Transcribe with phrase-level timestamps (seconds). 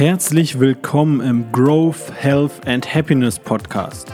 [0.00, 4.08] Herzlich willkommen im Growth, Health and Happiness Podcast.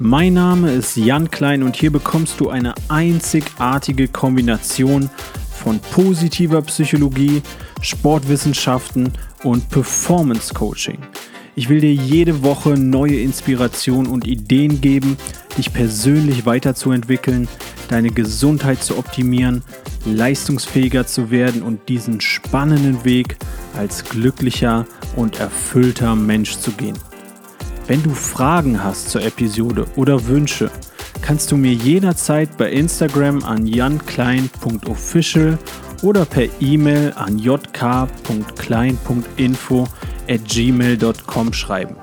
[0.00, 5.08] Mein Name ist Jan Klein und hier bekommst du eine einzigartige Kombination
[5.52, 7.42] von positiver Psychologie,
[7.80, 9.12] Sportwissenschaften
[9.44, 10.98] und Performance Coaching.
[11.54, 15.16] Ich will dir jede Woche neue Inspiration und Ideen geben,
[15.56, 17.46] dich persönlich weiterzuentwickeln,
[17.88, 19.62] deine Gesundheit zu optimieren,
[20.04, 23.36] leistungsfähiger zu werden und diesen spannenden Weg
[23.76, 26.98] als glücklicher und erfüllter Mensch zu gehen.
[27.86, 30.70] Wenn du Fragen hast zur Episode oder Wünsche,
[31.22, 35.58] kannst du mir jederzeit bei Instagram an janklein.official
[36.02, 39.88] oder per E-Mail an jk.klein.info
[40.28, 41.96] at gmail.com schreiben.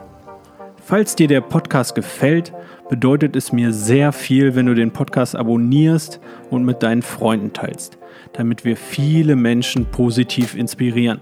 [0.84, 2.54] Falls dir der Podcast gefällt,
[2.90, 7.98] bedeutet es mir sehr viel, wenn du den Podcast abonnierst und mit deinen Freunden teilst,
[8.34, 11.20] damit wir viele Menschen positiv inspirieren.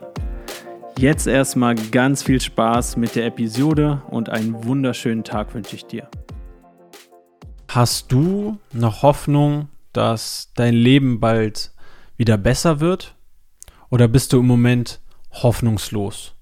[0.97, 6.09] Jetzt erstmal ganz viel Spaß mit der Episode und einen wunderschönen Tag wünsche ich dir.
[7.67, 11.73] Hast du noch Hoffnung, dass dein Leben bald
[12.15, 13.15] wieder besser wird?
[13.89, 15.01] Oder bist du im Moment
[15.31, 16.33] hoffnungslos?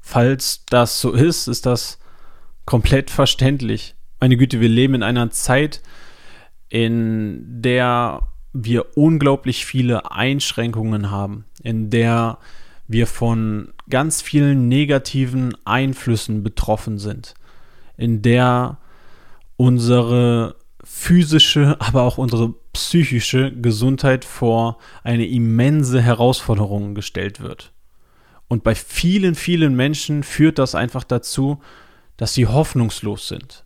[0.00, 1.98] Falls das so ist, ist das
[2.64, 3.96] komplett verständlich.
[4.18, 5.82] Meine Güte, wir leben in einer Zeit,
[6.70, 8.22] in der
[8.54, 12.38] wir unglaublich viele Einschränkungen haben, in der
[12.88, 17.34] wir von ganz vielen negativen Einflüssen betroffen sind,
[17.96, 18.78] in der
[19.56, 27.72] unsere physische, aber auch unsere psychische Gesundheit vor eine immense Herausforderung gestellt wird.
[28.48, 31.60] Und bei vielen, vielen Menschen führt das einfach dazu,
[32.16, 33.64] dass sie hoffnungslos sind.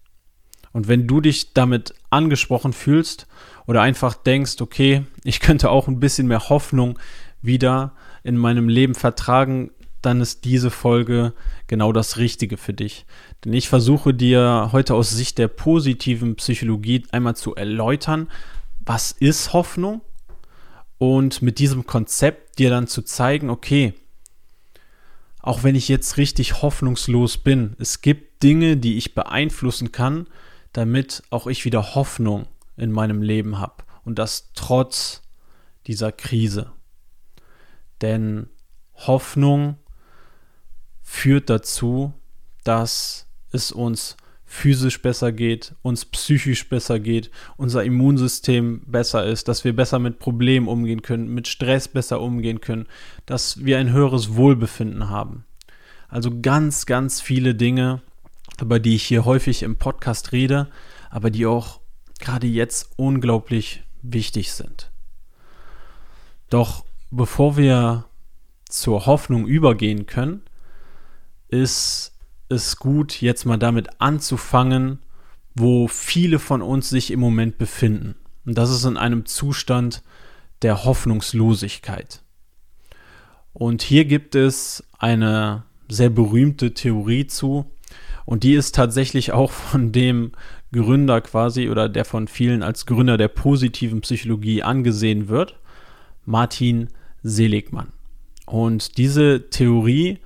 [0.72, 3.28] Und wenn du dich damit angesprochen fühlst
[3.66, 6.98] oder einfach denkst, okay, ich könnte auch ein bisschen mehr Hoffnung
[7.42, 11.32] wieder in meinem Leben vertragen, dann ist diese Folge
[11.68, 13.06] genau das Richtige für dich.
[13.44, 18.28] Denn ich versuche dir heute aus Sicht der positiven Psychologie einmal zu erläutern,
[18.84, 20.00] was ist Hoffnung
[20.98, 23.94] und mit diesem Konzept dir dann zu zeigen, okay,
[25.40, 30.26] auch wenn ich jetzt richtig hoffnungslos bin, es gibt Dinge, die ich beeinflussen kann,
[30.72, 33.84] damit auch ich wieder Hoffnung in meinem Leben habe.
[34.04, 35.22] Und das trotz
[35.86, 36.72] dieser Krise.
[38.02, 38.48] Denn
[38.94, 39.76] Hoffnung
[41.02, 42.12] führt dazu,
[42.64, 49.64] dass es uns physisch besser geht, uns psychisch besser geht, unser Immunsystem besser ist, dass
[49.64, 52.86] wir besser mit Problemen umgehen können, mit Stress besser umgehen können,
[53.24, 55.46] dass wir ein höheres Wohlbefinden haben.
[56.08, 58.02] Also ganz, ganz viele Dinge,
[58.60, 60.68] über die ich hier häufig im Podcast rede,
[61.08, 61.80] aber die auch
[62.20, 64.90] gerade jetzt unglaublich wichtig sind.
[66.50, 68.06] Doch bevor wir
[68.68, 70.42] zur Hoffnung übergehen können,
[71.48, 72.18] ist
[72.48, 74.98] es gut, jetzt mal damit anzufangen,
[75.54, 78.16] wo viele von uns sich im Moment befinden.
[78.46, 80.02] Und das ist in einem Zustand
[80.62, 82.22] der Hoffnungslosigkeit.
[83.52, 87.66] Und hier gibt es eine sehr berühmte Theorie zu.
[88.24, 90.32] Und die ist tatsächlich auch von dem
[90.72, 95.58] Gründer quasi oder der von vielen als Gründer der positiven Psychologie angesehen wird,
[96.24, 96.88] Martin
[97.22, 97.92] Seligmann.
[98.46, 100.18] Und diese Theorie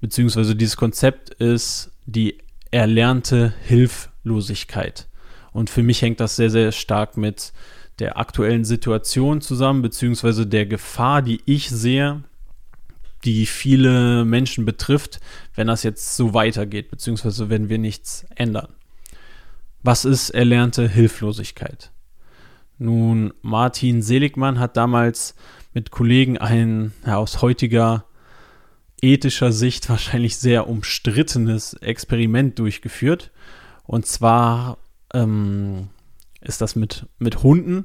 [0.00, 2.38] beziehungsweise dieses Konzept ist die
[2.70, 5.08] erlernte Hilflosigkeit.
[5.52, 7.52] Und für mich hängt das sehr, sehr stark mit
[7.98, 12.22] der aktuellen Situation zusammen, beziehungsweise der Gefahr, die ich sehe,
[13.24, 15.20] die viele Menschen betrifft,
[15.54, 18.68] wenn das jetzt so weitergeht, beziehungsweise wenn wir nichts ändern.
[19.82, 21.90] Was ist erlernte Hilflosigkeit?
[22.78, 25.34] Nun, Martin Seligmann hat damals
[25.76, 28.06] mit Kollegen ein ja, aus heutiger
[29.02, 33.30] ethischer Sicht wahrscheinlich sehr umstrittenes Experiment durchgeführt.
[33.84, 34.78] Und zwar
[35.12, 35.88] ähm,
[36.40, 37.84] ist das mit, mit Hunden,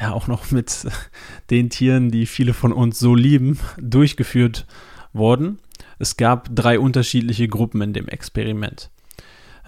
[0.00, 0.86] ja auch noch mit
[1.50, 4.66] den Tieren, die viele von uns so lieben, durchgeführt
[5.12, 5.58] worden.
[5.98, 8.90] Es gab drei unterschiedliche Gruppen in dem Experiment.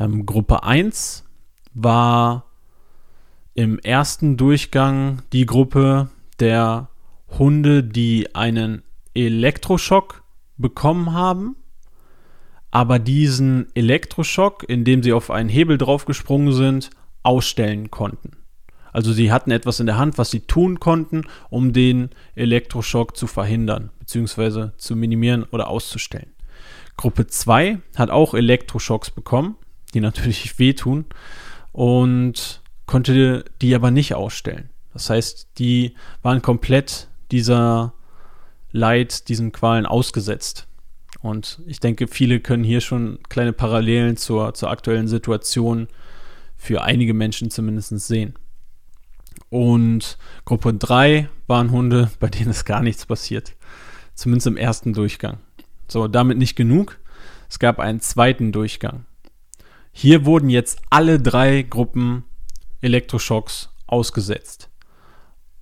[0.00, 1.22] Ähm, Gruppe 1
[1.74, 2.46] war
[3.52, 6.08] im ersten Durchgang die Gruppe
[6.40, 6.88] der
[7.36, 8.82] Hunde, die einen
[9.14, 10.22] Elektroschock
[10.56, 11.56] bekommen haben,
[12.70, 16.90] aber diesen Elektroschock, indem sie auf einen Hebel draufgesprungen sind,
[17.22, 18.32] ausstellen konnten.
[18.92, 23.26] Also sie hatten etwas in der Hand, was sie tun konnten, um den Elektroschock zu
[23.26, 24.70] verhindern, bzw.
[24.76, 26.32] zu minimieren oder auszustellen.
[26.96, 29.56] Gruppe 2 hat auch Elektroschocks bekommen,
[29.94, 31.06] die natürlich wehtun,
[31.72, 34.70] und konnte die aber nicht ausstellen.
[34.92, 37.94] Das heißt, die waren komplett dieser
[38.70, 40.66] Leid, diesen Qualen ausgesetzt.
[41.20, 45.88] Und ich denke, viele können hier schon kleine Parallelen zur, zur aktuellen Situation
[46.56, 48.34] für einige Menschen zumindest sehen.
[49.50, 53.54] Und Gruppe 3 waren Hunde, bei denen ist gar nichts passiert.
[54.14, 55.38] Zumindest im ersten Durchgang.
[55.88, 56.98] So, damit nicht genug.
[57.48, 59.06] Es gab einen zweiten Durchgang.
[59.92, 62.24] Hier wurden jetzt alle drei Gruppen
[62.82, 64.68] Elektroschocks ausgesetzt.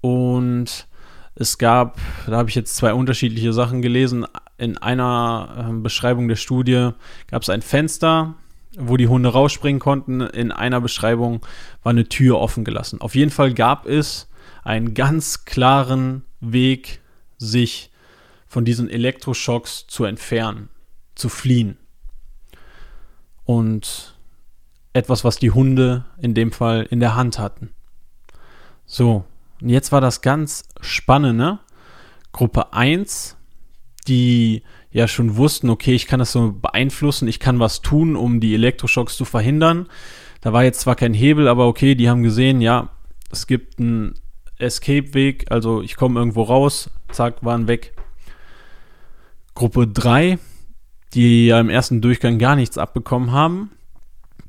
[0.00, 0.88] Und
[1.38, 4.26] es gab, da habe ich jetzt zwei unterschiedliche Sachen gelesen.
[4.56, 6.90] In einer äh, Beschreibung der Studie
[7.30, 8.34] gab es ein Fenster,
[8.78, 10.22] wo die Hunde rausspringen konnten.
[10.22, 11.44] In einer Beschreibung
[11.82, 13.02] war eine Tür offen gelassen.
[13.02, 14.30] Auf jeden Fall gab es
[14.64, 17.00] einen ganz klaren Weg,
[17.36, 17.90] sich
[18.46, 20.70] von diesen Elektroschocks zu entfernen,
[21.14, 21.76] zu fliehen.
[23.44, 24.14] Und
[24.94, 27.74] etwas, was die Hunde in dem Fall in der Hand hatten.
[28.86, 29.24] So,
[29.60, 31.58] und jetzt war das ganz Spannende.
[32.32, 33.36] Gruppe 1,
[34.06, 38.40] die ja schon wussten, okay, ich kann das so beeinflussen, ich kann was tun, um
[38.40, 39.88] die Elektroschocks zu verhindern.
[40.40, 42.90] Da war jetzt zwar kein Hebel, aber okay, die haben gesehen, ja,
[43.30, 44.14] es gibt einen
[44.58, 47.94] Escape-Weg, also ich komme irgendwo raus, zack, waren weg.
[49.54, 50.38] Gruppe 3,
[51.14, 53.70] die ja im ersten Durchgang gar nichts abbekommen haben,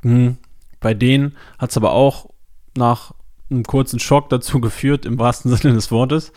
[0.01, 0.37] hm,
[0.79, 2.29] bei denen hat es aber auch
[2.75, 3.13] nach
[3.49, 6.31] einem kurzen Schock dazu geführt, im wahrsten Sinne des Wortes,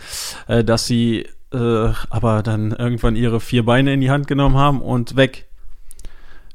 [0.47, 4.81] äh, dass sie äh, aber dann irgendwann ihre vier Beine in die Hand genommen haben
[4.81, 5.49] und weg.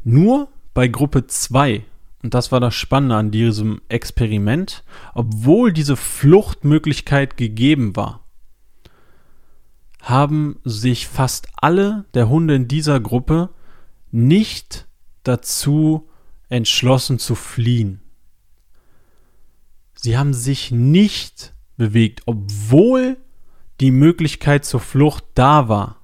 [0.03, 1.83] Nur bei Gruppe 2,
[2.23, 8.21] und das war das Spannende an diesem Experiment, obwohl diese Fluchtmöglichkeit gegeben war,
[10.01, 13.49] haben sich fast alle der Hunde in dieser Gruppe
[14.11, 14.85] nicht
[15.23, 16.07] dazu
[16.49, 18.01] entschlossen zu fliehen.
[20.05, 23.17] Sie haben sich nicht bewegt, obwohl
[23.79, 25.99] die Möglichkeit zur Flucht da war.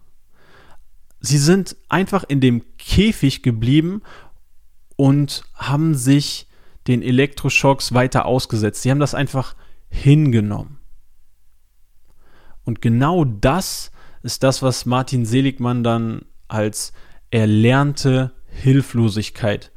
[1.19, 4.01] Sie sind einfach in dem Käfig geblieben
[4.95, 6.47] und haben sich
[6.87, 8.81] den Elektroschocks weiter ausgesetzt.
[8.81, 9.55] Sie haben das einfach
[9.87, 10.79] hingenommen.
[12.63, 13.91] Und genau das
[14.23, 16.91] ist das, was Martin Seligmann dann als
[17.29, 19.71] erlernte Hilflosigkeit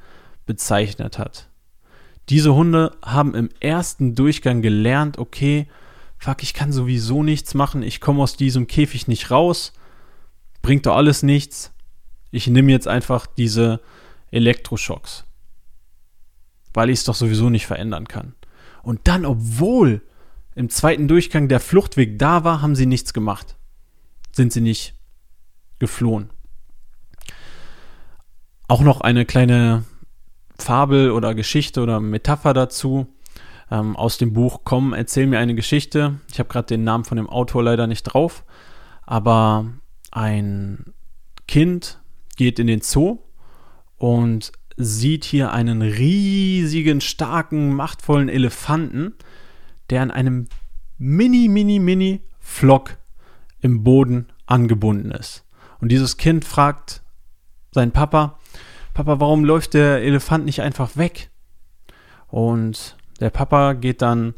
[0.47, 1.51] bezeichnet hat.
[2.29, 5.69] Diese Hunde haben im ersten Durchgang gelernt, okay,
[6.19, 9.73] fuck, ich kann sowieso nichts machen, ich komme aus diesem Käfig nicht raus,
[10.63, 11.73] bringt doch alles nichts.
[12.31, 13.81] Ich nehme jetzt einfach diese
[14.31, 15.25] Elektroschocks,
[16.73, 18.35] weil ich es doch sowieso nicht verändern kann.
[18.83, 20.03] Und dann, obwohl
[20.55, 23.57] im zweiten Durchgang der Fluchtweg da war, haben sie nichts gemacht.
[24.33, 24.95] Sind sie nicht
[25.79, 26.31] geflohen.
[28.67, 29.85] Auch noch eine kleine
[30.59, 33.07] Fabel oder Geschichte oder Metapher dazu
[33.71, 36.21] ähm, aus dem Buch Komm, erzähl mir eine Geschichte.
[36.31, 38.45] Ich habe gerade den Namen von dem Autor leider nicht drauf,
[39.03, 39.67] aber
[40.11, 40.95] ein
[41.49, 42.01] Kind
[42.37, 43.19] geht in den Zoo
[43.97, 49.15] und sieht hier einen riesigen, starken, machtvollen Elefanten,
[49.91, 50.49] der an einem
[50.99, 52.97] mini, mini, mini Flock
[53.61, 55.45] im Boden angebunden ist.
[55.81, 57.03] Und dieses Kind fragt
[57.73, 58.39] seinen Papa,
[58.95, 61.31] Papa, warum läuft der Elefant nicht einfach weg?
[62.29, 64.35] Und der Papa geht dann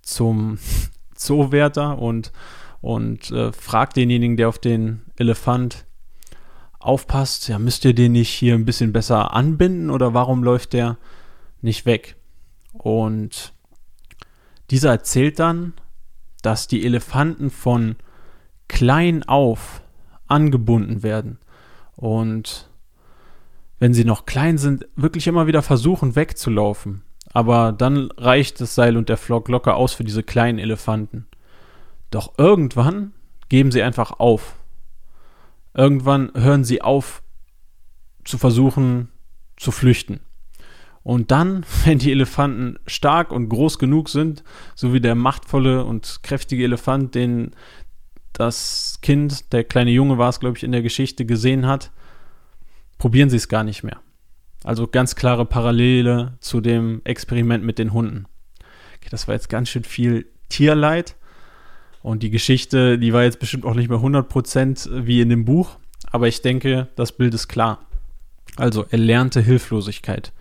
[0.00, 0.58] zum
[1.14, 2.32] Zoowärter und,
[2.80, 5.86] und äh, fragt denjenigen, der auf den Elefant
[6.78, 10.98] aufpasst, ja, müsst ihr den nicht hier ein bisschen besser anbinden oder warum läuft der
[11.60, 12.14] nicht weg?
[12.72, 13.52] Und
[14.70, 15.72] dieser erzählt dann,
[16.42, 17.96] dass die Elefanten von
[18.68, 19.82] klein auf
[20.28, 21.38] angebunden werden
[21.96, 22.68] und
[23.78, 27.02] wenn sie noch klein sind, wirklich immer wieder versuchen wegzulaufen.
[27.32, 31.26] Aber dann reicht das Seil und der Flock locker aus für diese kleinen Elefanten.
[32.10, 33.12] Doch irgendwann
[33.48, 34.56] geben sie einfach auf.
[35.74, 37.22] Irgendwann hören sie auf
[38.24, 39.10] zu versuchen
[39.56, 40.20] zu flüchten.
[41.02, 44.42] Und dann, wenn die Elefanten stark und groß genug sind,
[44.74, 47.52] so wie der machtvolle und kräftige Elefant, den
[48.32, 51.90] das Kind, der kleine Junge war es, glaube ich, in der Geschichte gesehen hat,
[52.98, 54.00] probieren sie es gar nicht mehr.
[54.64, 58.26] Also ganz klare Parallele zu dem Experiment mit den Hunden.
[58.96, 61.16] Okay, das war jetzt ganz schön viel Tierleid.
[62.02, 65.78] Und die Geschichte, die war jetzt bestimmt auch nicht mehr 100% wie in dem Buch.
[66.10, 67.86] Aber ich denke, das Bild ist klar.
[68.56, 70.32] Also erlernte Hilflosigkeit.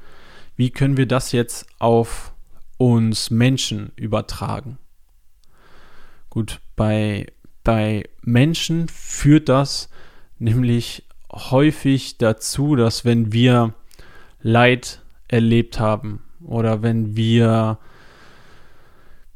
[0.55, 2.33] Wie können wir das jetzt auf
[2.77, 4.77] uns Menschen übertragen?
[6.29, 7.27] Gut, bei,
[7.63, 9.89] bei Menschen führt das
[10.37, 11.04] nämlich
[11.35, 13.73] häufig dazu, dass wenn wir
[14.41, 17.77] Leid erlebt haben oder wenn wir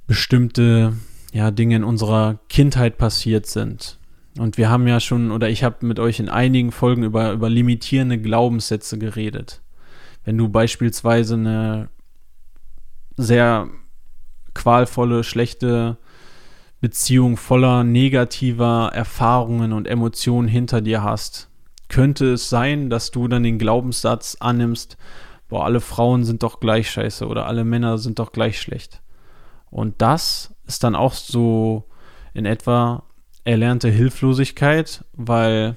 [0.08, 0.94] bestimmte
[1.34, 4.00] ja, Dinge in unserer Kindheit passiert sind
[4.38, 7.50] Und wir haben ja schon, oder ich habe mit euch in einigen Folgen über, über
[7.50, 9.62] limitierende Glaubenssätze geredet.
[10.24, 11.90] Wenn du beispielsweise eine
[13.18, 13.68] sehr
[14.54, 15.98] qualvolle, schlechte
[16.82, 21.49] Beziehung voller negativer Erfahrungen und Emotionen hinter dir hast,
[21.90, 24.98] könnte es sein, dass du dann den Glaubenssatz annimmst,
[25.50, 29.02] boah, alle Frauen sind doch gleich scheiße oder alle Männer sind doch gleich schlecht.
[29.70, 31.86] Und das ist dann auch so
[32.34, 33.04] in etwa
[33.44, 35.76] erlernte Hilflosigkeit, weil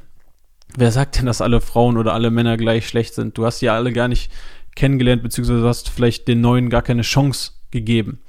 [0.76, 3.36] wer sagt denn, dass alle Frauen oder alle Männer gleich schlecht sind?
[3.36, 4.30] Du hast ja alle gar nicht
[4.76, 8.20] kennengelernt, beziehungsweise hast vielleicht den Neuen gar keine Chance gegeben.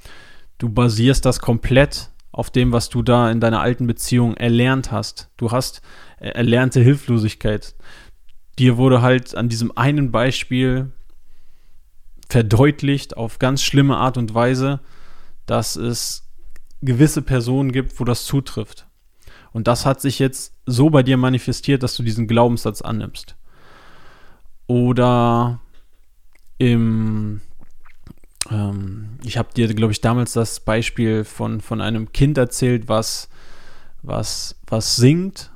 [0.58, 5.30] Du basierst das komplett auf dem, was du da in deiner alten Beziehung erlernt hast.
[5.36, 5.82] Du hast
[6.18, 7.74] erlernte Hilflosigkeit.
[8.58, 10.92] Dir wurde halt an diesem einen Beispiel
[12.28, 14.80] verdeutlicht auf ganz schlimme Art und Weise,
[15.46, 16.24] dass es
[16.82, 18.86] gewisse Personen gibt, wo das zutrifft.
[19.52, 23.36] Und das hat sich jetzt so bei dir manifestiert, dass du diesen Glaubenssatz annimmst.
[24.66, 25.60] Oder
[26.58, 27.40] im,
[28.50, 33.28] ähm, ich habe dir, glaube ich, damals das Beispiel von, von einem Kind erzählt, was,
[34.02, 35.50] was, was singt,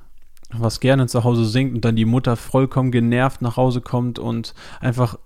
[0.50, 4.54] was gerne zu Hause singt und dann die Mutter vollkommen genervt nach Hause kommt und
[4.80, 5.18] einfach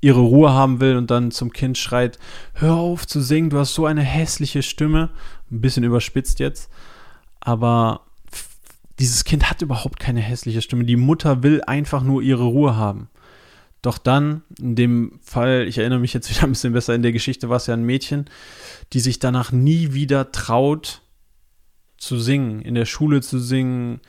[0.00, 2.18] ihre Ruhe haben will und dann zum Kind schreit,
[2.54, 5.10] hör auf zu singen, du hast so eine hässliche Stimme.
[5.50, 6.70] Ein bisschen überspitzt jetzt.
[7.40, 8.02] Aber
[8.98, 10.84] dieses Kind hat überhaupt keine hässliche Stimme.
[10.84, 13.08] Die Mutter will einfach nur ihre Ruhe haben.
[13.82, 17.12] Doch dann, in dem Fall, ich erinnere mich jetzt wieder ein bisschen besser, in der
[17.12, 18.26] Geschichte war es ja ein Mädchen,
[18.92, 21.02] die sich danach nie wieder traut
[21.96, 24.00] zu singen, in der Schule zu singen,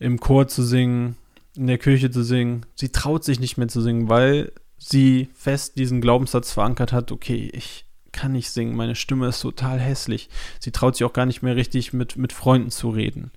[0.00, 1.16] im Chor zu singen,
[1.54, 2.66] in der Kirche zu singen.
[2.74, 7.50] Sie traut sich nicht mehr zu singen, weil sie fest diesen Glaubenssatz verankert hat, okay,
[7.52, 10.28] ich kann nicht singen, meine Stimme ist total hässlich.
[10.58, 13.30] Sie traut sich auch gar nicht mehr richtig mit, mit Freunden zu reden.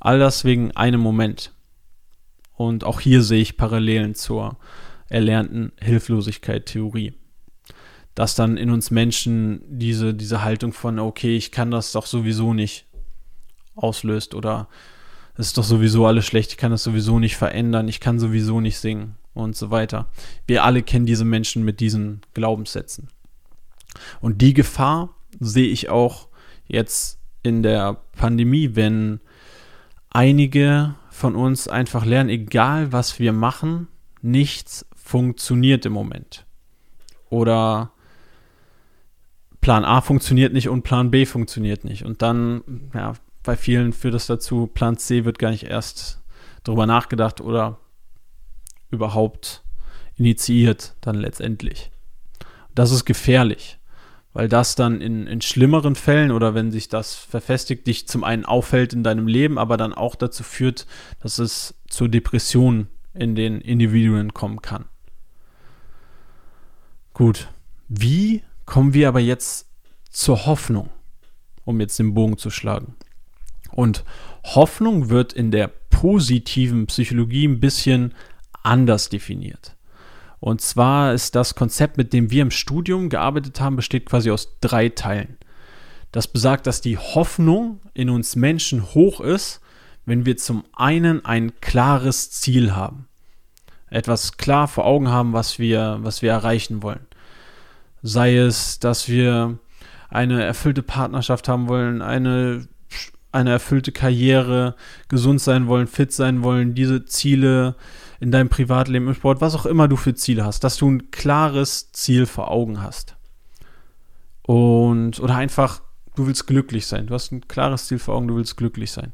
[0.00, 1.52] All das wegen einem Moment.
[2.52, 4.56] Und auch hier sehe ich Parallelen zur
[5.08, 7.14] erlernten Hilflosigkeit-Theorie.
[8.14, 12.54] Dass dann in uns Menschen diese, diese Haltung von, okay, ich kann das doch sowieso
[12.54, 12.86] nicht
[13.74, 14.68] auslöst oder
[15.36, 18.60] es ist doch sowieso alles schlecht, ich kann das sowieso nicht verändern, ich kann sowieso
[18.60, 20.08] nicht singen und so weiter.
[20.46, 23.08] Wir alle kennen diese Menschen mit diesen Glaubenssätzen.
[24.20, 26.28] Und die Gefahr sehe ich auch
[26.66, 29.20] jetzt in der Pandemie, wenn
[30.10, 33.88] einige von uns einfach lernen, egal was wir machen,
[34.22, 36.46] nichts funktioniert im Moment.
[37.28, 37.92] Oder
[39.60, 42.04] Plan A funktioniert nicht und Plan B funktioniert nicht.
[42.04, 42.62] Und dann,
[42.94, 43.14] ja,
[43.44, 46.20] bei vielen führt das dazu, Plan C wird gar nicht erst
[46.64, 47.78] darüber nachgedacht oder
[48.90, 49.62] überhaupt
[50.16, 51.90] initiiert dann letztendlich.
[52.74, 53.78] Das ist gefährlich,
[54.32, 58.44] weil das dann in, in schlimmeren Fällen oder wenn sich das verfestigt, dich zum einen
[58.44, 60.86] auffällt in deinem Leben, aber dann auch dazu führt,
[61.20, 64.86] dass es zur Depression in den Individuen kommen kann.
[67.12, 67.48] Gut,
[67.88, 69.68] wie kommen wir aber jetzt
[70.10, 70.90] zur Hoffnung,
[71.64, 72.96] um jetzt den Bogen zu schlagen?
[73.74, 74.04] Und
[74.44, 78.14] Hoffnung wird in der positiven Psychologie ein bisschen
[78.62, 79.74] anders definiert.
[80.40, 84.58] Und zwar ist das Konzept, mit dem wir im Studium gearbeitet haben, besteht quasi aus
[84.60, 85.38] drei Teilen.
[86.12, 89.60] Das besagt, dass die Hoffnung in uns Menschen hoch ist,
[90.06, 93.08] wenn wir zum einen ein klares Ziel haben.
[93.90, 97.06] Etwas klar vor Augen haben, was wir, was wir erreichen wollen.
[98.02, 99.58] Sei es, dass wir
[100.10, 102.68] eine erfüllte Partnerschaft haben wollen, eine,
[103.34, 104.76] eine erfüllte Karriere,
[105.08, 107.76] gesund sein wollen, fit sein wollen, diese Ziele
[108.20, 111.10] in deinem Privatleben, im Sport, was auch immer du für Ziele hast, dass du ein
[111.10, 113.16] klares Ziel vor Augen hast.
[114.42, 115.82] Und, oder einfach,
[116.14, 117.06] du willst glücklich sein.
[117.06, 119.12] Du hast ein klares Ziel vor Augen, du willst glücklich sein.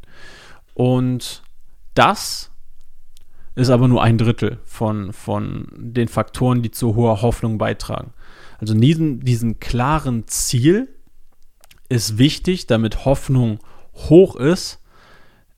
[0.74, 1.42] Und
[1.94, 2.50] das
[3.54, 8.12] ist aber nur ein Drittel von, von den Faktoren, die zu hoher Hoffnung beitragen.
[8.58, 10.88] Also diesen, diesen klaren Ziel
[11.88, 13.58] ist wichtig, damit Hoffnung
[13.94, 14.80] hoch ist,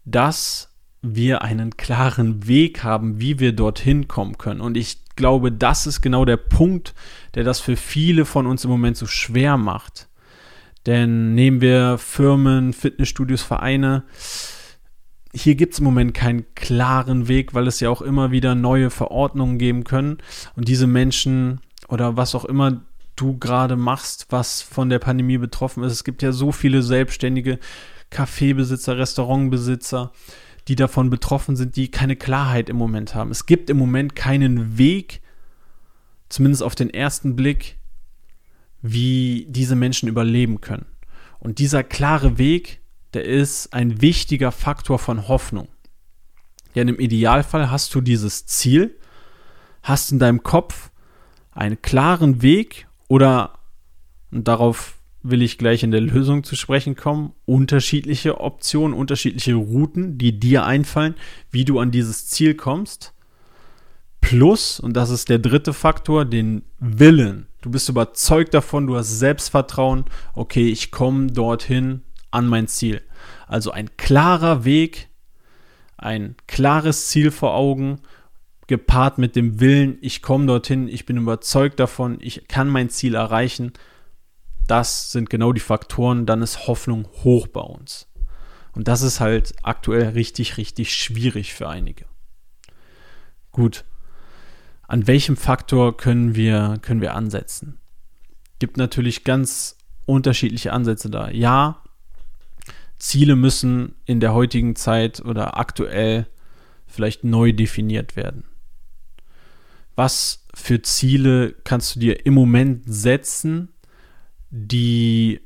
[0.05, 0.71] dass
[1.03, 4.61] wir einen klaren Weg haben, wie wir dorthin kommen können.
[4.61, 6.95] Und ich glaube, das ist genau der Punkt,
[7.35, 10.09] der das für viele von uns im Moment so schwer macht.
[10.87, 14.05] Denn nehmen wir Firmen, Fitnessstudios, Vereine,
[15.35, 18.91] hier gibt es im Moment keinen klaren Weg, weil es ja auch immer wieder neue
[18.91, 20.19] Verordnungen geben können.
[20.57, 22.83] Und diese Menschen oder was auch immer
[23.17, 27.59] du gerade machst, was von der Pandemie betroffen ist, es gibt ja so viele selbstständige
[28.13, 30.13] Kaffeebesitzer, Restaurantbesitzer,
[30.69, 33.33] die davon betroffen sind, die keine Klarheit im Moment haben.
[33.33, 35.21] Es gibt im Moment keinen Weg,
[36.29, 37.79] zumindest auf den ersten Blick,
[38.81, 40.87] wie diese Menschen überleben können.
[41.41, 42.81] Und dieser klare Weg,
[43.15, 45.69] der ist ein wichtiger Faktor von Hoffnung.
[46.75, 48.97] Ja, im Idealfall hast du dieses Ziel,
[49.83, 50.91] hast in deinem Kopf
[51.51, 53.59] einen klaren Weg oder,
[54.31, 60.19] und darauf will ich gleich in der Lösung zu sprechen kommen, unterschiedliche Optionen, unterschiedliche Routen,
[60.19, 61.15] die dir einfallen,
[61.51, 63.15] wie du an dieses Ziel kommst.
[64.21, 67.47] Plus, und das ist der dritte Faktor, den Willen.
[67.61, 73.03] Du bist überzeugt davon, du hast Selbstvertrauen, okay, ich komme dorthin an mein Ziel.
[73.47, 75.09] Also ein klarer Weg,
[75.97, 78.01] ein klares Ziel vor Augen,
[78.67, 83.15] gepaart mit dem Willen, ich komme dorthin, ich bin überzeugt davon, ich kann mein Ziel
[83.15, 83.73] erreichen.
[84.67, 88.07] Das sind genau die Faktoren, dann ist Hoffnung hoch bei uns.
[88.75, 92.07] Und das ist halt aktuell richtig, richtig schwierig für einige.
[93.51, 93.85] Gut,
[94.89, 97.79] an welchem Faktor können wir, können wir ansetzen?
[98.59, 99.77] Gibt natürlich ganz
[100.07, 101.31] unterschiedliche Ansätze da.
[101.31, 101.83] Ja,
[102.99, 106.27] Ziele müssen in der heutigen Zeit oder aktuell
[106.87, 108.45] vielleicht neu definiert werden.
[109.97, 113.71] Was für Ziele kannst du dir im Moment setzen,
[114.53, 115.41] die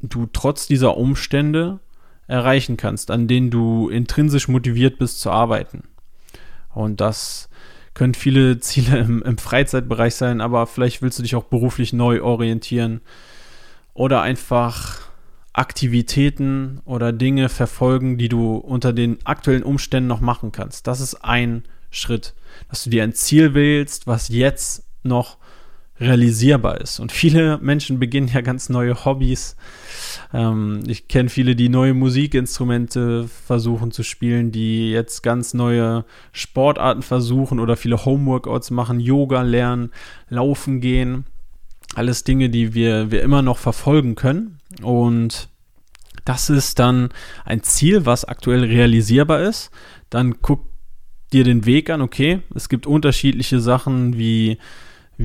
[0.00, 1.80] du trotz dieser Umstände
[2.26, 5.84] erreichen kannst, an denen du intrinsisch motiviert bist zu arbeiten?
[6.74, 7.48] Und das
[7.94, 12.22] können viele Ziele im, im Freizeitbereich sein, aber vielleicht willst du dich auch beruflich neu
[12.22, 13.00] orientieren
[13.94, 15.00] oder einfach
[15.54, 20.86] Aktivitäten oder Dinge verfolgen, die du unter den aktuellen Umständen noch machen kannst.
[20.86, 22.34] Das ist ein Schritt,
[22.68, 25.36] dass du dir ein Ziel wählst, was jetzt noch
[26.02, 27.00] realisierbar ist.
[27.00, 29.56] Und viele Menschen beginnen ja ganz neue Hobbys.
[30.32, 37.02] Ähm, ich kenne viele, die neue Musikinstrumente versuchen zu spielen, die jetzt ganz neue Sportarten
[37.02, 39.90] versuchen oder viele Homeworkouts machen, Yoga lernen,
[40.28, 41.24] laufen gehen.
[41.94, 44.58] Alles Dinge, die wir, wir immer noch verfolgen können.
[44.82, 45.48] Und
[46.24, 47.10] das ist dann
[47.44, 49.70] ein Ziel, was aktuell realisierbar ist.
[50.10, 50.66] Dann guck
[51.32, 54.58] dir den Weg an, okay, es gibt unterschiedliche Sachen wie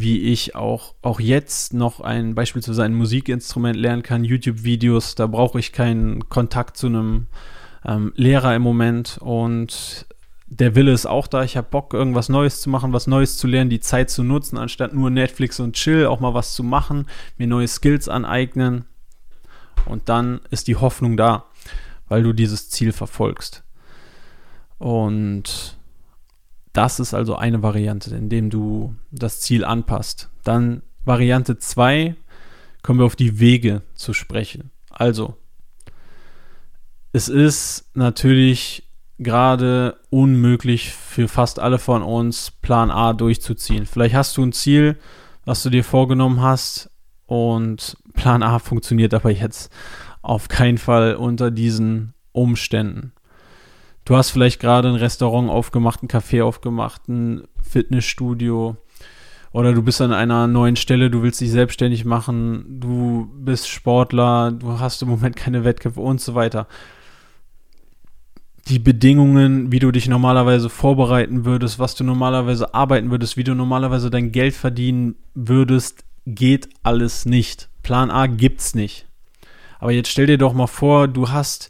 [0.01, 5.59] wie ich auch, auch jetzt noch ein beispielsweise ein Musikinstrument lernen kann, YouTube-Videos, da brauche
[5.59, 7.27] ich keinen Kontakt zu einem
[7.85, 10.05] ähm, Lehrer im Moment und
[10.49, 11.43] der Wille ist auch da.
[11.43, 14.57] Ich habe Bock, irgendwas Neues zu machen, was Neues zu lernen, die Zeit zu nutzen,
[14.57, 17.05] anstatt nur Netflix und Chill, auch mal was zu machen,
[17.37, 18.85] mir neue Skills aneignen.
[19.85, 21.45] Und dann ist die Hoffnung da,
[22.07, 23.63] weil du dieses Ziel verfolgst.
[24.77, 25.76] Und
[26.77, 30.29] das ist also eine Variante, indem du das Ziel anpasst.
[30.43, 32.15] Dann Variante 2
[32.83, 34.69] kommen wir auf die Wege zu sprechen.
[34.91, 35.35] Also,
[37.13, 38.83] es ist natürlich
[39.17, 43.87] gerade unmöglich für fast alle von uns, Plan A durchzuziehen.
[43.87, 44.99] Vielleicht hast du ein Ziel,
[45.45, 46.91] was du dir vorgenommen hast
[47.25, 49.71] und Plan A funktioniert aber jetzt
[50.21, 53.13] auf keinen Fall unter diesen Umständen.
[54.07, 58.77] Du hast vielleicht gerade ein Restaurant aufgemacht, ein Café aufgemacht, ein Fitnessstudio
[59.51, 64.53] oder du bist an einer neuen Stelle, du willst dich selbstständig machen, du bist Sportler,
[64.53, 66.69] du hast im Moment keine Wettkämpfe und so weiter.
[68.69, 73.55] Die Bedingungen, wie du dich normalerweise vorbereiten würdest, was du normalerweise arbeiten würdest, wie du
[73.55, 77.67] normalerweise dein Geld verdienen würdest, geht alles nicht.
[77.83, 79.05] Plan A gibt's nicht.
[79.79, 81.69] Aber jetzt stell dir doch mal vor, du hast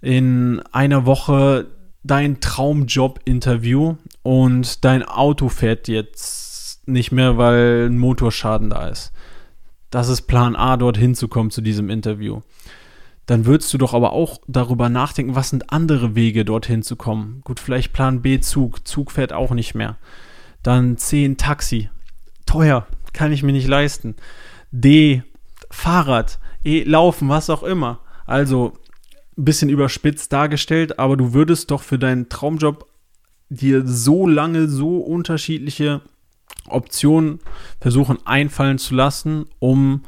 [0.00, 1.66] in einer Woche
[2.02, 9.12] dein Traumjob-Interview und dein Auto fährt jetzt nicht mehr, weil ein Motorschaden da ist.
[9.90, 12.40] Das ist Plan A, dorthin zu kommen zu diesem Interview.
[13.26, 17.42] Dann würdest du doch aber auch darüber nachdenken, was sind andere Wege, dorthin zu kommen.
[17.44, 18.88] Gut, vielleicht Plan B, Zug.
[18.88, 19.98] Zug fährt auch nicht mehr.
[20.62, 21.90] Dann C, ein Taxi.
[22.46, 24.16] Teuer, kann ich mir nicht leisten.
[24.70, 25.22] D,
[25.70, 26.38] Fahrrad.
[26.64, 28.00] E, Laufen, was auch immer.
[28.24, 28.72] Also
[29.38, 32.86] ein bisschen überspitzt dargestellt, aber du würdest doch für deinen Traumjob
[33.48, 36.02] dir so lange so unterschiedliche
[36.66, 37.40] Optionen
[37.80, 40.02] versuchen einfallen zu lassen, um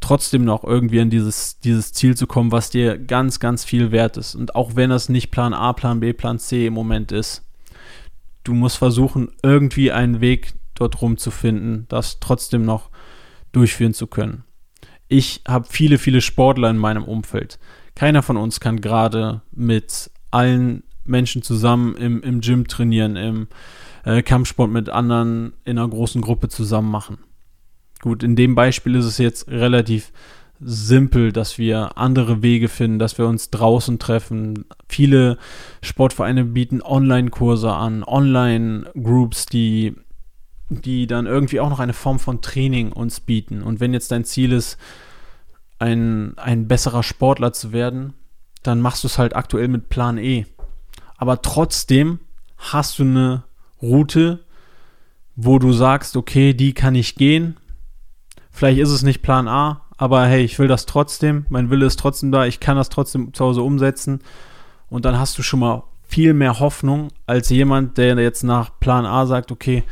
[0.00, 4.16] trotzdem noch irgendwie an dieses, dieses Ziel zu kommen, was dir ganz, ganz viel wert
[4.16, 4.34] ist.
[4.34, 7.42] Und auch wenn das nicht Plan A, Plan B, Plan C im Moment ist,
[8.44, 12.90] du musst versuchen, irgendwie einen Weg dort rum zu finden, das trotzdem noch
[13.52, 14.44] durchführen zu können.
[15.08, 17.58] Ich habe viele, viele Sportler in meinem Umfeld.
[17.94, 23.48] Keiner von uns kann gerade mit allen Menschen zusammen im, im Gym trainieren, im
[24.04, 27.18] äh, Kampfsport mit anderen in einer großen Gruppe zusammen machen.
[28.00, 30.12] Gut, in dem Beispiel ist es jetzt relativ
[30.60, 34.64] simpel, dass wir andere Wege finden, dass wir uns draußen treffen.
[34.88, 35.38] Viele
[35.82, 39.94] Sportvereine bieten Online-Kurse an, Online-Groups, die,
[40.68, 43.62] die dann irgendwie auch noch eine Form von Training uns bieten.
[43.62, 44.78] Und wenn jetzt dein Ziel ist,
[45.78, 48.14] ein, ein besserer Sportler zu werden,
[48.62, 50.46] dann machst du es halt aktuell mit Plan E.
[51.16, 52.20] Aber trotzdem
[52.56, 53.44] hast du eine
[53.82, 54.44] Route,
[55.36, 57.56] wo du sagst, okay, die kann ich gehen.
[58.50, 61.46] Vielleicht ist es nicht Plan A, aber hey, ich will das trotzdem.
[61.48, 62.46] Mein Wille ist trotzdem da.
[62.46, 64.20] Ich kann das trotzdem zu Hause umsetzen.
[64.88, 69.06] Und dann hast du schon mal viel mehr Hoffnung als jemand, der jetzt nach Plan
[69.06, 69.82] A sagt, okay,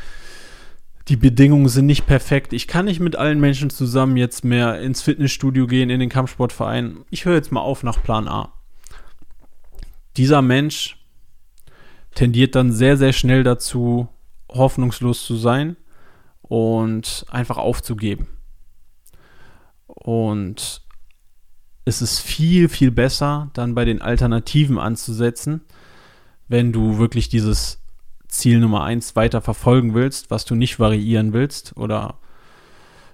[1.09, 2.53] die Bedingungen sind nicht perfekt.
[2.53, 6.99] Ich kann nicht mit allen Menschen zusammen jetzt mehr ins Fitnessstudio gehen, in den Kampfsportverein.
[7.11, 8.53] Ich höre jetzt mal auf nach Plan A.
[10.17, 10.99] Dieser Mensch
[12.15, 14.09] tendiert dann sehr, sehr schnell dazu,
[14.49, 15.77] hoffnungslos zu sein
[16.43, 18.29] und einfach aufzugeben.
[19.87, 20.83] Und
[21.85, 25.62] es ist viel, viel besser, dann bei den Alternativen anzusetzen,
[26.49, 27.82] wenn du wirklich dieses
[28.33, 32.18] Ziel Nummer eins weiter verfolgen willst, was du nicht variieren willst oder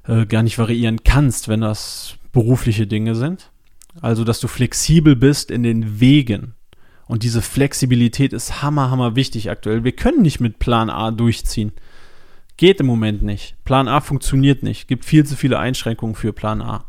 [0.06, 3.50] äh, gar nicht variieren kannst, wenn das berufliche Dinge sind.
[4.00, 6.54] Also, dass du flexibel bist in den Wegen.
[7.06, 9.82] Und diese Flexibilität ist hammer, hammer wichtig aktuell.
[9.82, 11.72] Wir können nicht mit Plan A durchziehen.
[12.56, 13.56] Geht im Moment nicht.
[13.64, 14.86] Plan A funktioniert nicht.
[14.86, 16.84] Gibt viel zu viele Einschränkungen für Plan A.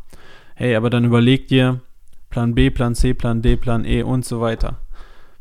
[0.54, 1.80] Hey, aber dann überleg dir
[2.28, 4.82] Plan B, Plan C, Plan D, Plan E und so weiter.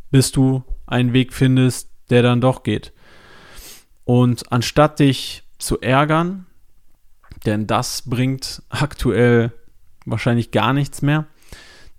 [0.09, 2.93] Bis du einen Weg findest, der dann doch geht.
[4.05, 6.45] Und anstatt dich zu ärgern,
[7.45, 9.51] denn das bringt aktuell
[10.05, 11.27] wahrscheinlich gar nichts mehr,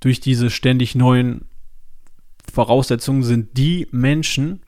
[0.00, 1.46] durch diese ständig neuen
[2.52, 4.62] Voraussetzungen sind die Menschen,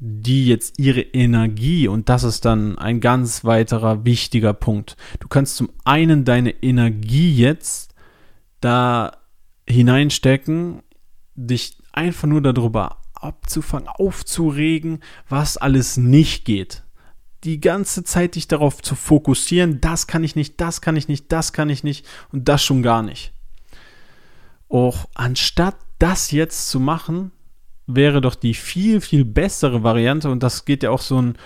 [0.00, 4.96] die jetzt ihre Energie, und das ist dann ein ganz weiterer wichtiger Punkt.
[5.18, 7.94] Du kannst zum einen deine Energie jetzt
[8.60, 9.16] da
[9.68, 10.82] hineinstecken,
[11.34, 16.84] dich einfach nur darüber abzufangen, aufzuregen, was alles nicht geht.
[17.44, 21.30] Die ganze Zeit dich darauf zu fokussieren, das kann ich nicht, das kann ich nicht,
[21.30, 23.32] das kann ich nicht und das schon gar nicht.
[24.68, 27.32] Auch anstatt das jetzt zu machen,
[27.86, 31.36] wäre doch die viel, viel bessere Variante und das geht ja auch so ein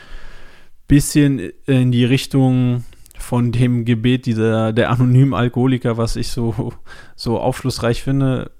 [0.88, 2.84] bisschen in die Richtung
[3.16, 6.74] von dem Gebet dieser, der anonymen Alkoholiker, was ich so,
[7.16, 8.50] so aufschlussreich finde.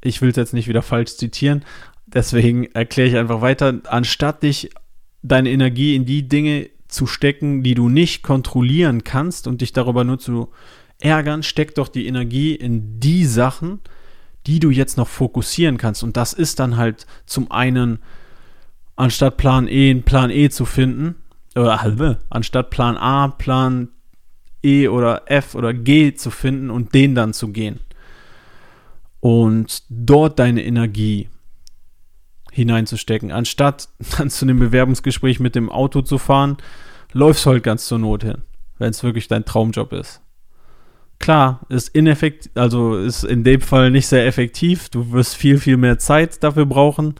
[0.00, 1.64] Ich will es jetzt nicht wieder falsch zitieren,
[2.06, 3.80] deswegen erkläre ich einfach weiter.
[3.86, 4.70] Anstatt dich
[5.22, 10.04] deine Energie in die Dinge zu stecken, die du nicht kontrollieren kannst und dich darüber
[10.04, 10.50] nur zu
[11.00, 13.80] ärgern, steck doch die Energie in die Sachen,
[14.46, 16.02] die du jetzt noch fokussieren kannst.
[16.02, 17.98] Und das ist dann halt zum einen,
[18.96, 21.16] anstatt Plan E einen Plan E zu finden,
[21.56, 23.88] oder halbe, anstatt Plan A, Plan
[24.62, 27.80] E oder F oder G zu finden und den dann zu gehen.
[29.20, 31.28] Und dort deine Energie
[32.54, 33.32] hineinzustecken.
[33.32, 36.56] Anstatt dann zu einem Bewerbungsgespräch mit dem Auto zu fahren,
[37.12, 38.42] läufst halt ganz zur Not hin,
[38.78, 40.20] wenn es wirklich dein Traumjob ist.
[41.18, 44.88] Klar, ist ineffektiv, also ist in dem Fall nicht sehr effektiv.
[44.88, 47.14] Du wirst viel, viel mehr Zeit dafür brauchen,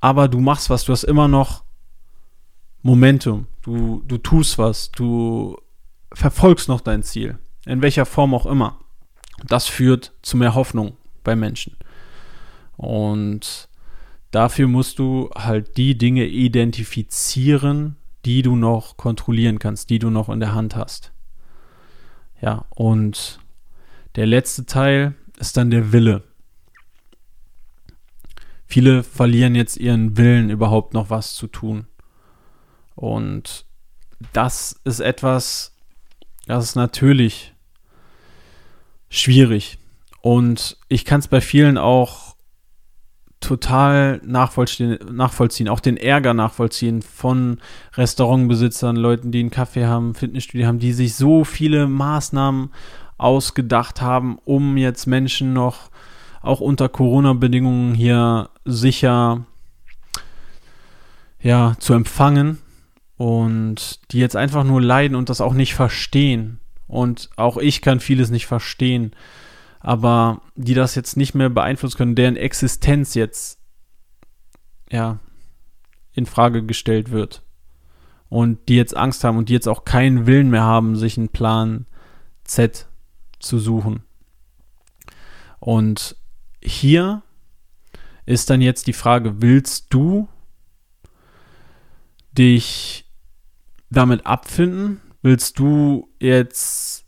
[0.00, 1.64] aber du machst was, du hast immer noch
[2.82, 3.46] Momentum.
[3.62, 5.56] Du, du tust was, du
[6.12, 8.78] verfolgst noch dein Ziel, in welcher Form auch immer.
[9.46, 11.76] Das führt zu mehr Hoffnung bei Menschen.
[12.76, 13.68] Und
[14.30, 20.28] dafür musst du halt die Dinge identifizieren, die du noch kontrollieren kannst, die du noch
[20.28, 21.12] in der Hand hast.
[22.40, 23.40] Ja, und
[24.16, 26.22] der letzte Teil ist dann der Wille.
[28.66, 31.86] Viele verlieren jetzt ihren Willen, überhaupt noch was zu tun.
[32.96, 33.64] Und
[34.32, 35.76] das ist etwas,
[36.46, 37.54] das ist natürlich
[39.08, 39.78] schwierig.
[40.20, 42.25] Und ich kann es bei vielen auch
[43.46, 47.58] total nachvollziehen, nachvollziehen, auch den Ärger nachvollziehen von
[47.94, 52.70] Restaurantbesitzern, Leuten, die einen Kaffee haben, Fitnessstudio haben, die sich so viele Maßnahmen
[53.18, 55.90] ausgedacht haben, um jetzt Menschen noch
[56.42, 59.46] auch unter Corona-Bedingungen hier sicher
[61.40, 62.58] ja, zu empfangen
[63.16, 66.58] und die jetzt einfach nur leiden und das auch nicht verstehen.
[66.88, 69.12] Und auch ich kann vieles nicht verstehen
[69.86, 73.60] aber die das jetzt nicht mehr beeinflussen können, deren Existenz jetzt
[74.90, 75.20] ja
[76.12, 77.44] in Frage gestellt wird
[78.28, 81.28] und die jetzt Angst haben und die jetzt auch keinen Willen mehr haben, sich einen
[81.28, 81.86] Plan
[82.42, 82.88] Z
[83.38, 84.02] zu suchen.
[85.60, 86.16] Und
[86.60, 87.22] hier
[88.24, 90.28] ist dann jetzt die Frage, willst du
[92.32, 93.08] dich
[93.88, 95.00] damit abfinden?
[95.22, 97.04] Willst du jetzt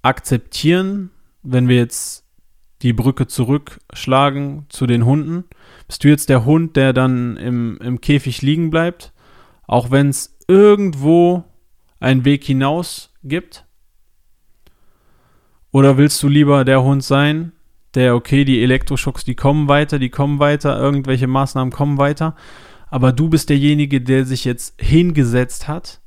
[0.00, 1.10] akzeptieren,
[1.44, 2.24] wenn wir jetzt
[2.82, 5.44] die Brücke zurückschlagen zu den Hunden,
[5.86, 9.12] bist du jetzt der Hund, der dann im, im Käfig liegen bleibt,
[9.66, 11.44] auch wenn es irgendwo
[12.00, 13.64] einen Weg hinaus gibt?
[15.70, 17.52] Oder willst du lieber der Hund sein,
[17.94, 22.34] der, okay, die Elektroschocks, die kommen weiter, die kommen weiter, irgendwelche Maßnahmen kommen weiter.
[22.88, 26.00] Aber du bist derjenige, der sich jetzt hingesetzt hat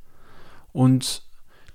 [0.72, 1.22] und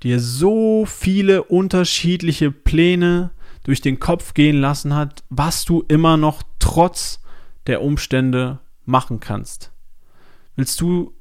[0.02, 3.32] dir so viele unterschiedliche Pläne
[3.64, 7.20] durch den Kopf gehen lassen hat, was du immer noch trotz
[7.68, 9.72] der Umstände machen kannst.
[10.56, 11.14] Willst du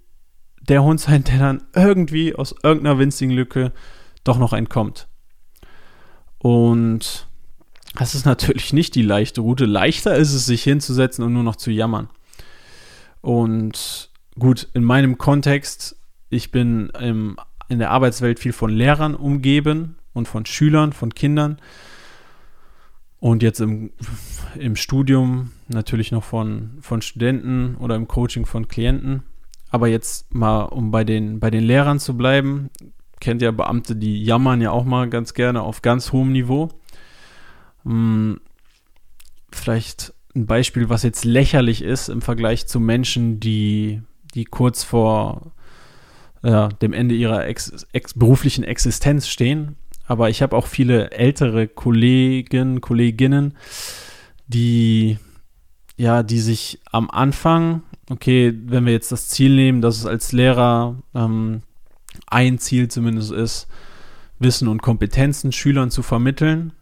[0.61, 3.73] der Hund sein, der dann irgendwie aus irgendeiner winzigen Lücke
[4.25, 5.09] doch noch entkommt?
[6.39, 7.29] Und
[7.95, 9.65] das ist natürlich nicht die leichte Route.
[9.65, 12.09] Leichter ist es, sich hinzusetzen und nur noch zu jammern.
[13.21, 15.97] Und gut, in meinem Kontext,
[16.29, 17.37] ich bin im,
[17.69, 21.59] in der Arbeitswelt viel von Lehrern umgeben und von Schülern, von Kindern.
[23.23, 23.93] Und jetzt im,
[24.57, 29.23] im Studium natürlich noch von, von Studenten oder im Coaching von Klienten.
[29.71, 32.69] Aber jetzt mal, um bei den, bei den Lehrern zu bleiben,
[33.21, 36.71] kennt ja Beamte, die jammern ja auch mal ganz gerne auf ganz hohem Niveau.
[37.85, 38.41] Hm,
[39.53, 44.03] vielleicht ein Beispiel, was jetzt lächerlich ist im Vergleich zu Menschen, die,
[44.35, 45.53] die kurz vor
[46.43, 49.77] ja, dem Ende ihrer ex, ex beruflichen Existenz stehen.
[50.07, 53.55] Aber ich habe auch viele ältere Kollegen, Kolleginnen,
[54.47, 55.19] die
[55.97, 60.33] ja, die sich am Anfang, okay, wenn wir jetzt das Ziel nehmen, dass es als
[60.33, 61.63] Lehrer ähm,
[62.27, 63.69] ein Ziel zumindest ist,
[64.39, 66.73] Wissen und Kompetenzen Schülern zu vermitteln.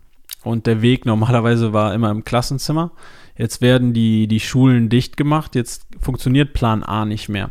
[0.42, 2.92] Und der Weg normalerweise war immer im Klassenzimmer.
[3.36, 5.54] Jetzt werden die, die Schulen dicht gemacht.
[5.54, 7.50] Jetzt funktioniert Plan A nicht mehr.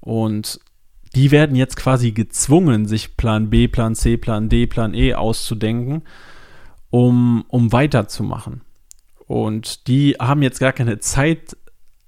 [0.00, 0.58] Und
[1.14, 6.02] die werden jetzt quasi gezwungen, sich Plan B, Plan C, Plan D, Plan E auszudenken,
[6.90, 8.62] um, um weiterzumachen.
[9.26, 11.56] Und die haben jetzt gar keine Zeit,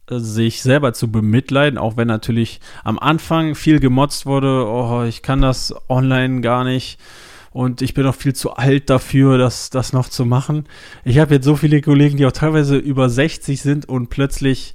[0.08, 5.40] sich selber zu bemitleiden, auch wenn natürlich am Anfang viel gemotzt wurde, oh, ich kann
[5.40, 6.98] das online gar nicht
[7.52, 10.64] und ich bin noch viel zu alt dafür, das, das noch zu machen.
[11.04, 14.74] Ich habe jetzt so viele Kollegen, die auch teilweise über 60 sind und plötzlich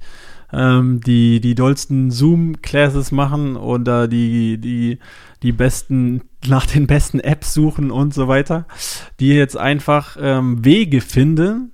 [0.56, 4.98] ähm, die, die dollsten Zoom-Classes machen oder die, die,
[5.42, 8.66] die besten, nach den besten Apps suchen und so weiter,
[9.20, 11.72] die jetzt einfach ähm, Wege finden,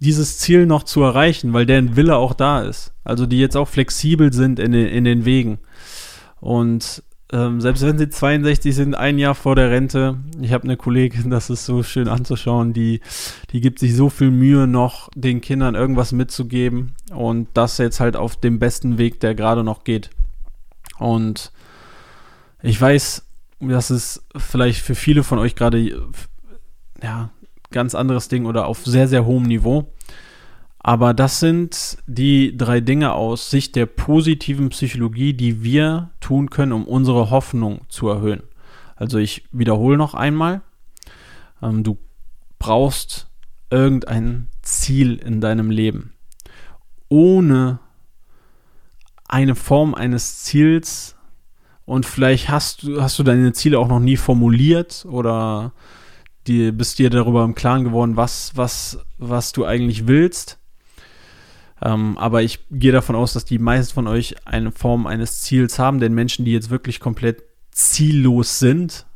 [0.00, 2.92] dieses Ziel noch zu erreichen, weil deren Wille auch da ist.
[3.02, 5.58] Also die jetzt auch flexibel sind in den, in den Wegen.
[6.38, 10.76] Und ähm, selbst wenn sie 62 sind, ein Jahr vor der Rente, ich habe eine
[10.76, 13.00] Kollegin, das ist so schön anzuschauen, die,
[13.50, 18.16] die gibt sich so viel Mühe noch, den Kindern irgendwas mitzugeben und das jetzt halt
[18.16, 20.10] auf dem besten Weg, der gerade noch geht.
[20.98, 21.52] Und
[22.62, 23.24] ich weiß,
[23.60, 25.80] dass es vielleicht für viele von euch gerade
[27.02, 27.30] ja,
[27.70, 29.92] ganz anderes Ding oder auf sehr, sehr hohem Niveau.
[30.86, 36.70] Aber das sind die drei Dinge aus Sicht der positiven Psychologie, die wir tun können,
[36.70, 38.44] um unsere Hoffnung zu erhöhen.
[38.94, 40.60] Also ich wiederhole noch einmal,
[41.60, 41.98] ähm, du
[42.60, 43.26] brauchst
[43.68, 46.14] irgendein Ziel in deinem Leben.
[47.08, 47.80] Ohne
[49.26, 51.16] eine Form eines Ziels
[51.84, 55.72] und vielleicht hast du, hast du deine Ziele auch noch nie formuliert oder
[56.46, 60.60] die, bist dir darüber im Klaren geworden, was, was, was du eigentlich willst
[61.82, 65.78] ähm, aber ich gehe davon aus, dass die meisten von euch eine Form eines Ziels
[65.78, 69.06] haben, denn Menschen, die jetzt wirklich komplett ziellos sind,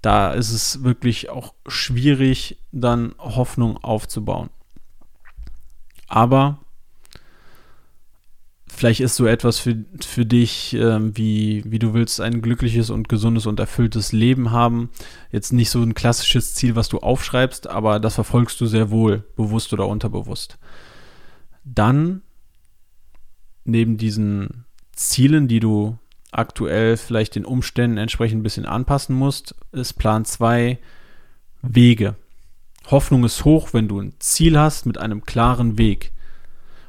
[0.00, 4.48] da ist es wirklich auch schwierig, dann Hoffnung aufzubauen.
[6.06, 6.60] Aber
[8.66, 13.10] vielleicht ist so etwas für, für dich, äh, wie, wie du willst, ein glückliches und
[13.10, 14.88] gesundes und erfülltes Leben haben.
[15.32, 19.24] Jetzt nicht so ein klassisches Ziel, was du aufschreibst, aber das verfolgst du sehr wohl,
[19.36, 20.58] bewusst oder unterbewusst
[21.74, 22.22] dann
[23.64, 25.98] neben diesen Zielen, die du
[26.30, 30.78] aktuell vielleicht den Umständen entsprechend ein bisschen anpassen musst, ist Plan 2
[31.62, 32.16] Wege.
[32.90, 36.12] Hoffnung ist hoch, wenn du ein Ziel hast mit einem klaren Weg.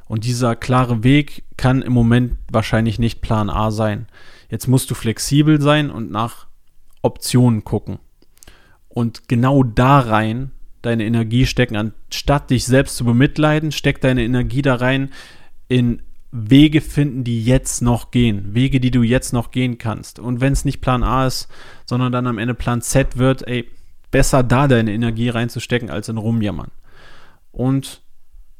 [0.06, 4.06] Und dieser klare Weg kann im Moment wahrscheinlich nicht Plan A sein.
[4.48, 6.46] Jetzt musst du flexibel sein und nach
[7.02, 7.98] Optionen gucken.
[8.88, 10.50] Und genau da rein
[10.82, 15.10] deine Energie stecken, anstatt dich selbst zu bemitleiden, steck deine Energie da rein
[15.68, 20.18] in Wege finden, die jetzt noch gehen, Wege, die du jetzt noch gehen kannst.
[20.18, 21.48] Und wenn es nicht Plan A ist,
[21.86, 23.68] sondern dann am Ende Plan Z wird, ey,
[24.10, 26.70] besser da deine Energie reinzustecken, als in rumjammern.
[27.50, 28.02] Und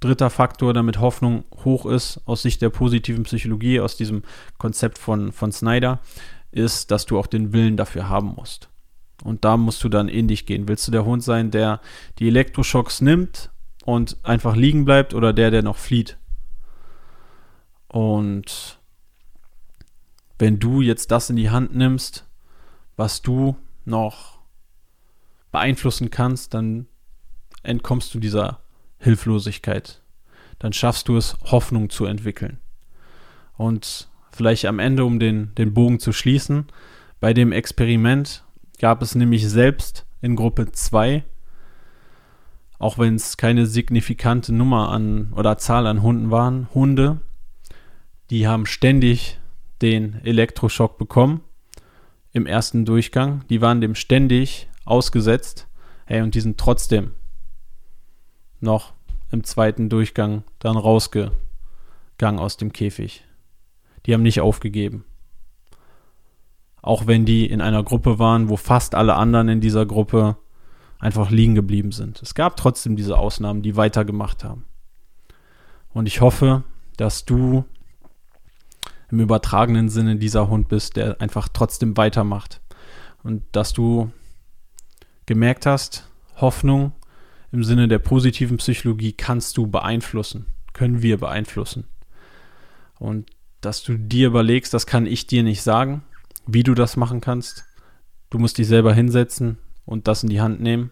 [0.00, 4.22] dritter Faktor, damit Hoffnung hoch ist, aus Sicht der positiven Psychologie, aus diesem
[4.58, 6.00] Konzept von, von Snyder,
[6.50, 8.69] ist, dass du auch den Willen dafür haben musst.
[9.22, 10.68] Und da musst du dann in dich gehen.
[10.68, 11.80] Willst du der Hund sein, der
[12.18, 13.50] die Elektroschocks nimmt
[13.84, 16.18] und einfach liegen bleibt oder der, der noch flieht?
[17.88, 18.78] Und
[20.38, 22.26] wenn du jetzt das in die Hand nimmst,
[22.96, 24.38] was du noch
[25.52, 26.86] beeinflussen kannst, dann
[27.62, 28.60] entkommst du dieser
[28.98, 30.00] Hilflosigkeit.
[30.58, 32.58] Dann schaffst du es, Hoffnung zu entwickeln.
[33.56, 36.66] Und vielleicht am Ende, um den, den Bogen zu schließen,
[37.18, 38.44] bei dem Experiment
[38.80, 41.22] gab es nämlich selbst in Gruppe 2,
[42.78, 47.20] auch wenn es keine signifikante Nummer an oder Zahl an Hunden waren, Hunde,
[48.30, 49.38] die haben ständig
[49.82, 51.42] den Elektroschock bekommen
[52.32, 53.44] im ersten Durchgang.
[53.50, 55.68] Die waren dem ständig ausgesetzt.
[56.06, 57.12] Hey, und die sind trotzdem
[58.60, 58.94] noch
[59.30, 61.34] im zweiten Durchgang dann rausgegangen
[62.38, 63.24] aus dem Käfig.
[64.06, 65.04] Die haben nicht aufgegeben.
[66.82, 70.36] Auch wenn die in einer Gruppe waren, wo fast alle anderen in dieser Gruppe
[70.98, 72.20] einfach liegen geblieben sind.
[72.22, 74.64] Es gab trotzdem diese Ausnahmen, die weitergemacht haben.
[75.92, 76.62] Und ich hoffe,
[76.96, 77.64] dass du
[79.10, 82.60] im übertragenen Sinne dieser Hund bist, der einfach trotzdem weitermacht.
[83.22, 84.12] Und dass du
[85.26, 86.92] gemerkt hast, Hoffnung
[87.52, 91.84] im Sinne der positiven Psychologie kannst du beeinflussen, können wir beeinflussen.
[92.98, 96.02] Und dass du dir überlegst, das kann ich dir nicht sagen,
[96.46, 97.64] wie du das machen kannst.
[98.30, 100.90] Du musst dich selber hinsetzen und das in die Hand nehmen.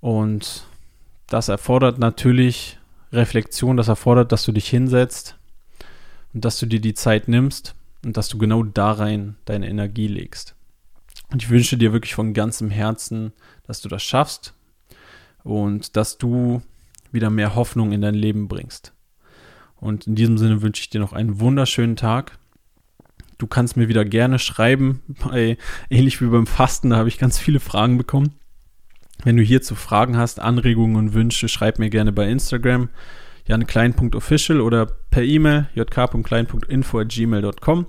[0.00, 0.64] Und
[1.26, 2.78] das erfordert natürlich
[3.12, 5.36] Reflexion, das erfordert, dass du dich hinsetzt
[6.32, 7.74] und dass du dir die Zeit nimmst
[8.04, 10.54] und dass du genau da rein deine Energie legst.
[11.30, 13.32] Und ich wünsche dir wirklich von ganzem Herzen,
[13.64, 14.54] dass du das schaffst
[15.44, 16.62] und dass du
[17.12, 18.92] wieder mehr Hoffnung in dein Leben bringst.
[19.76, 22.38] Und in diesem Sinne wünsche ich dir noch einen wunderschönen Tag.
[23.40, 25.56] Du kannst mir wieder gerne schreiben, bei,
[25.88, 28.34] ähnlich wie beim Fasten, da habe ich ganz viele Fragen bekommen.
[29.24, 32.90] Wenn du hierzu Fragen hast, Anregungen und Wünsche, schreib mir gerne bei Instagram
[33.46, 37.86] janklein.official oder per E-Mail jk.klein.info.gmail.com.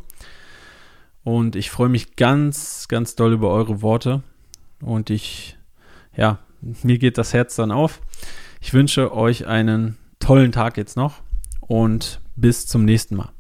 [1.24, 4.24] Und ich freue mich ganz, ganz doll über eure Worte.
[4.82, 5.58] Und ich,
[6.16, 8.00] ja, mir geht das Herz dann auf.
[8.62, 11.22] Ich wünsche euch einen tollen Tag jetzt noch
[11.60, 13.34] und bis zum nächsten Mal.